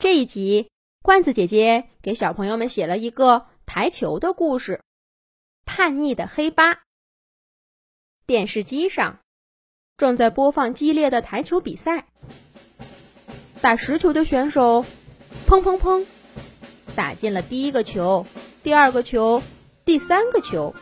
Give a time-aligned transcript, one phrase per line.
[0.00, 0.70] 这一集，
[1.02, 4.80] 罐子姐姐给小朋友们写了一个台球的故事。
[5.66, 6.80] 叛逆的黑八。
[8.26, 9.18] 电视机上
[9.98, 12.06] 正在播放激烈的台球比赛。
[13.60, 14.86] 打实球的选手，
[15.46, 16.06] 砰砰砰，
[16.96, 18.24] 打进了第一个球、
[18.62, 19.42] 第二个球、
[19.84, 20.74] 第三个球，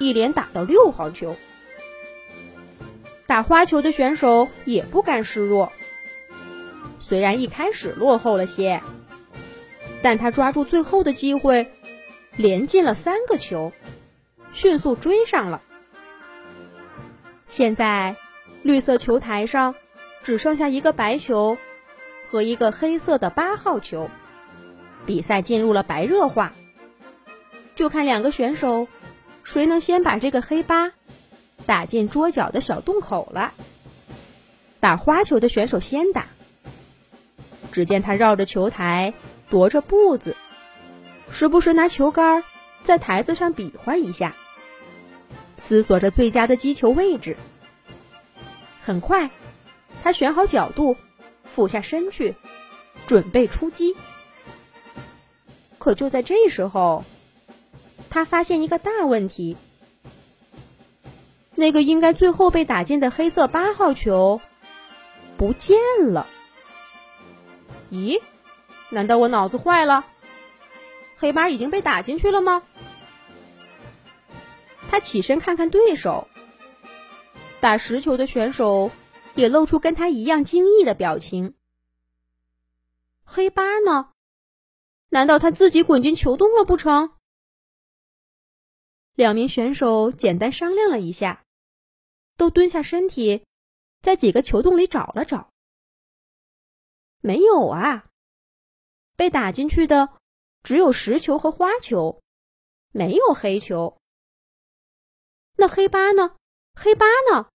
[0.00, 1.36] 一连打到六号球。
[3.28, 5.70] 打花球的选手也不甘示弱。
[6.98, 8.82] 虽然一开始落后了些，
[10.02, 11.70] 但他抓住最后的机会，
[12.36, 13.72] 连进了三个球，
[14.52, 15.62] 迅速追上了。
[17.48, 18.16] 现在，
[18.62, 19.74] 绿色球台上
[20.22, 21.58] 只剩下一个白球
[22.28, 24.10] 和一个黑色的八号球，
[25.04, 26.52] 比赛进入了白热化。
[27.74, 28.88] 就看两个选手
[29.44, 30.92] 谁能先把这个黑八
[31.66, 33.52] 打进桌角的小洞口了。
[34.80, 36.26] 打花球的选手先打。
[37.76, 39.12] 只见他绕着球台
[39.50, 40.34] 踱着步子，
[41.30, 42.42] 时不时拿球杆
[42.82, 44.34] 在台子上比划一下，
[45.58, 47.36] 思索着最佳的击球位置。
[48.80, 49.28] 很快，
[50.02, 50.96] 他选好角度，
[51.44, 52.34] 俯下身去，
[53.06, 53.94] 准备出击。
[55.76, 57.04] 可就在这时候，
[58.08, 59.54] 他发现一个大问题：
[61.54, 64.40] 那个应该最后被打进的黑色八号球
[65.36, 65.76] 不见
[66.10, 66.26] 了。
[67.90, 68.20] 咦，
[68.90, 70.04] 难道我脑子坏了？
[71.16, 72.62] 黑八已经被打进去了吗？
[74.88, 76.28] 他起身看看对手，
[77.60, 78.90] 打实球的选手
[79.34, 81.54] 也露出跟他一样惊异的表情。
[83.24, 84.12] 黑八呢？
[85.08, 87.12] 难道他自己滚进球洞了不成？
[89.14, 91.44] 两名选手简单商量了一下，
[92.36, 93.44] 都蹲下身体，
[94.02, 95.50] 在几个球洞里找了找。
[97.20, 98.10] 没有啊，
[99.16, 100.18] 被打进去的
[100.62, 102.22] 只有实球和花球，
[102.90, 103.98] 没有黑球。
[105.56, 106.36] 那黑八呢？
[106.74, 107.50] 黑八呢？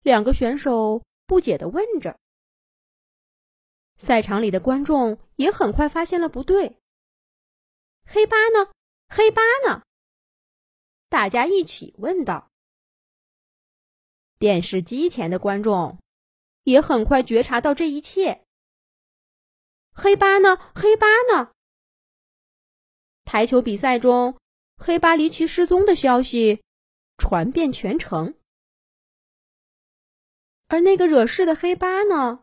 [0.00, 2.18] 两个选手不解的问着。
[3.98, 6.78] 赛场里的观众也很快发现了不对。
[8.06, 8.72] 黑八呢？
[9.08, 9.82] 黑八呢？
[11.08, 12.50] 大家一起问道。
[14.38, 15.98] 电视机前的观众。
[16.70, 18.42] 也很快觉察到这一切。
[19.92, 20.58] 黑八呢？
[20.74, 21.50] 黑八呢？
[23.24, 24.36] 台球比赛中，
[24.76, 26.62] 黑八离奇失踪的消息
[27.16, 28.34] 传遍全城。
[30.68, 32.40] 而那个惹事的黑八呢？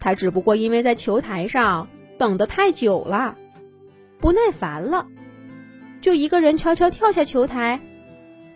[0.00, 1.88] 他只不过因为在球台上
[2.18, 3.36] 等得太久了，
[4.18, 5.08] 不耐烦了，
[6.00, 7.80] 就一个人悄悄跳下球台，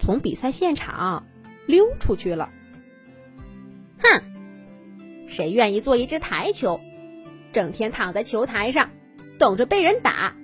[0.00, 1.26] 从比赛现场
[1.66, 2.48] 溜出去了。
[5.32, 6.78] 谁愿意做一只台球，
[7.54, 8.90] 整天躺在球台上，
[9.38, 10.36] 等着被人打，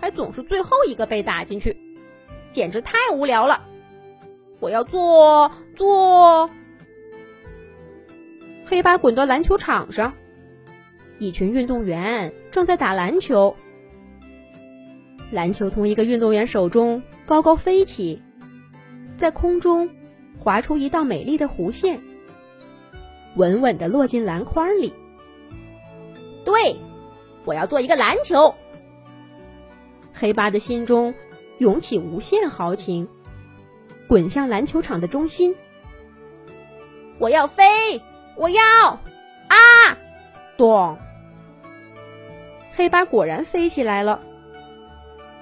[0.00, 1.76] 还总是最后一个被打进去，
[2.52, 3.62] 简直太无聊了！
[4.60, 6.48] 我要做做。
[8.64, 10.14] 黑八滚到篮球场上，
[11.18, 13.56] 一群运动员正在打篮球。
[15.32, 18.22] 篮球从一个运动员手中高高飞起，
[19.16, 19.90] 在空中
[20.38, 22.00] 划出一道美丽的弧线。
[23.36, 24.92] 稳稳的落进篮筐里。
[26.44, 26.76] 对，
[27.44, 28.54] 我要做一个篮球。
[30.12, 31.14] 黑八的心中
[31.58, 33.08] 涌起无限豪情，
[34.08, 35.54] 滚向篮球场的中心。
[37.18, 38.02] 我要飞，
[38.36, 38.62] 我要
[39.48, 39.96] 啊！
[40.56, 40.98] 咚！
[42.72, 44.20] 黑八果然飞起来了，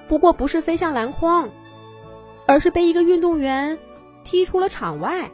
[0.08, 1.48] 不过不是飞向篮筐，
[2.46, 3.78] 而是被一个运动员
[4.24, 5.30] 踢出了场外。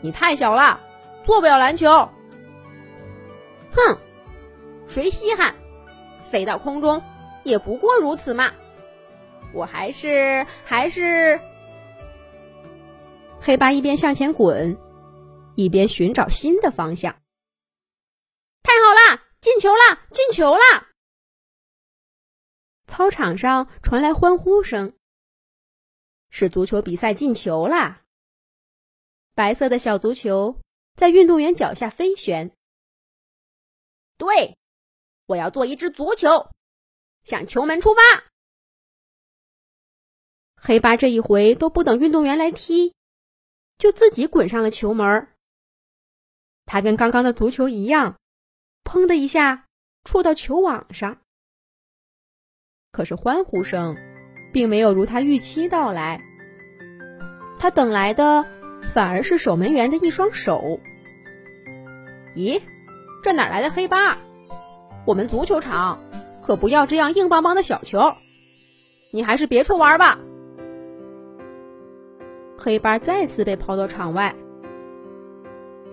[0.00, 0.80] 你太小了。
[1.28, 1.86] 做不了篮球，
[3.70, 3.98] 哼，
[4.88, 5.54] 谁稀罕？
[6.30, 7.00] 飞到空中
[7.44, 8.50] 也不过如此嘛。
[9.52, 11.38] 我还是还是……
[13.42, 14.74] 黑八一边向前滚，
[15.54, 17.12] 一边寻找新的方向。
[18.62, 20.88] 太好了，进球了，进球了！
[22.86, 24.94] 操场上传来欢呼声，
[26.30, 28.00] 是足球比赛进球啦！
[29.34, 30.58] 白色的小足球。
[30.98, 32.50] 在运动员脚下飞旋。
[34.16, 34.58] 对，
[35.26, 36.50] 我要做一只足球，
[37.22, 38.24] 向球门出发。
[40.56, 42.94] 黑八这一回都不等运动员来踢，
[43.78, 45.28] 就自己滚上了球门。
[46.66, 48.18] 他跟刚刚的足球一样，
[48.82, 49.66] 砰的一下
[50.02, 51.22] 触到球网上。
[52.90, 53.96] 可是欢呼声
[54.52, 56.20] 并没有如他预期到来，
[57.60, 58.57] 他等来的。
[58.92, 60.80] 反而是守门员的一双手。
[62.34, 62.60] 咦，
[63.22, 64.18] 这哪来的黑八？
[65.06, 66.00] 我们足球场
[66.42, 68.12] 可不要这样硬邦邦的小球，
[69.12, 70.18] 你还是别处玩吧。
[72.58, 74.34] 黑八再次被抛到场外。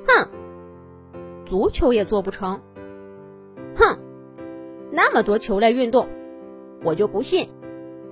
[0.08, 0.30] 哼，
[1.46, 2.62] 足球也做不成。
[3.76, 4.00] 哼，
[4.92, 6.10] 那么多球类运动，
[6.84, 7.50] 我就不信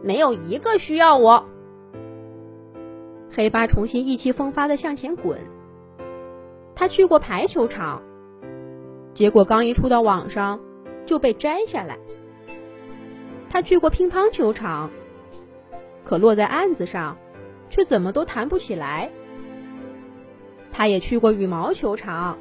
[0.01, 1.50] 没有一个需要我。
[3.35, 5.39] 黑八重新意气风发的向前滚。
[6.75, 8.01] 他去过排球场，
[9.13, 10.59] 结果刚一触到网上
[11.06, 11.97] 就被摘下来。
[13.50, 14.89] 他去过乒乓球场，
[16.03, 17.18] 可落在案子上，
[17.69, 19.09] 却怎么都弹不起来。
[20.71, 22.38] 他也去过羽毛球场，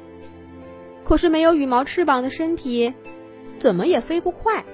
[1.03, 2.93] 可是没有羽毛翅膀的身体，
[3.59, 4.65] 怎么也飞不快。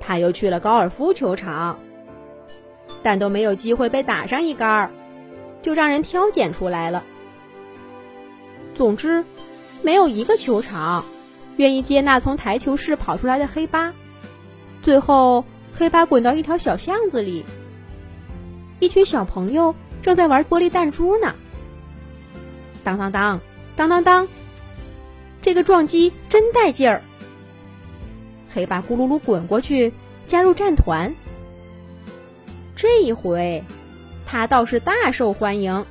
[0.00, 1.78] 他又去了高尔夫球场，
[3.08, 4.90] 但都没有机会被打上一杆儿，
[5.62, 7.02] 就让人挑拣出来了。
[8.74, 9.24] 总之，
[9.80, 11.06] 没有一个球场
[11.56, 13.94] 愿意接纳从台球室跑出来的黑八。
[14.82, 15.42] 最后，
[15.74, 17.46] 黑八滚到一条小巷子里，
[18.78, 21.34] 一群小朋友正在玩玻璃弹珠呢。
[22.84, 23.40] 当当当，
[23.74, 24.28] 当当当，
[25.40, 27.00] 这个撞击真带劲儿！
[28.52, 29.94] 黑八咕噜噜滚过去，
[30.26, 31.14] 加入战团。
[32.78, 33.64] 这一回，
[34.24, 35.84] 他倒是大受欢迎。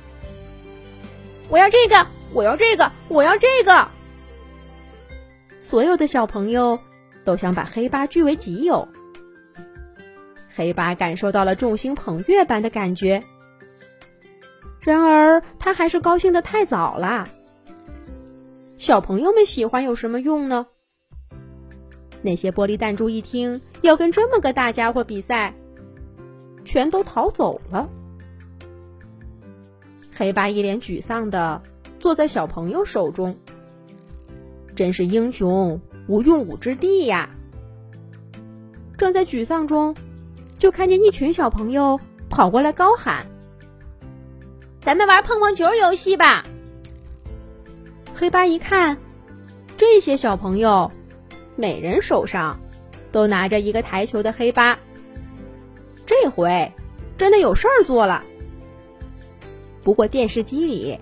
[1.50, 2.06] 我要这个。
[2.32, 3.88] 我要这个，我要这个！
[5.60, 6.78] 所有的小朋友
[7.24, 8.86] 都想把黑八据为己有。
[10.54, 13.22] 黑八感受到了众星捧月般的感觉，
[14.80, 17.28] 然而他还是高兴的太早了。
[18.78, 20.66] 小朋友们喜欢有什么用呢？
[22.20, 25.54] 那些玻璃弹珠一听要跟这么个大家伙比赛，
[26.68, 27.88] 全都逃走了。
[30.14, 31.62] 黑八一脸沮丧的。
[32.00, 33.36] 坐在小朋友手中，
[34.76, 37.30] 真是英雄无用武之地呀！
[38.96, 39.96] 正在沮丧中，
[40.60, 41.98] 就看见一群小朋友
[42.30, 43.26] 跑过来高喊
[44.80, 46.46] ：“咱们玩碰碰球游戏吧！”
[48.14, 48.96] 黑八一看，
[49.76, 50.92] 这些小朋友
[51.56, 52.60] 每人手上
[53.10, 54.78] 都拿着一个台球的黑八，
[56.08, 56.72] 这回
[57.18, 58.24] 真的有事儿做了。
[59.84, 60.98] 不过电视机里。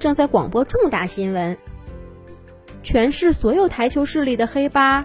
[0.00, 1.58] 正在广播重大新闻，
[2.84, 5.04] 全市所有台球室里的黑八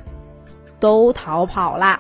[0.79, 1.99] 都逃跑了。